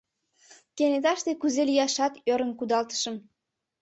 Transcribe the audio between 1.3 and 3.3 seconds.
кузе лияшат ӧрын кудалтышым.